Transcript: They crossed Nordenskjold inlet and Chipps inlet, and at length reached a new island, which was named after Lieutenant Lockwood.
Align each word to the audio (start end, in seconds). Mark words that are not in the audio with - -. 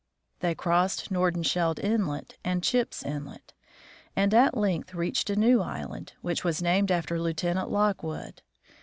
They 0.39 0.55
crossed 0.55 1.11
Nordenskjold 1.13 1.77
inlet 1.77 2.35
and 2.43 2.63
Chipps 2.63 3.05
inlet, 3.05 3.53
and 4.15 4.33
at 4.33 4.57
length 4.57 4.95
reached 4.95 5.29
a 5.29 5.35
new 5.35 5.61
island, 5.61 6.13
which 6.23 6.43
was 6.43 6.59
named 6.59 6.89
after 6.91 7.19
Lieutenant 7.21 7.69
Lockwood. 7.69 8.41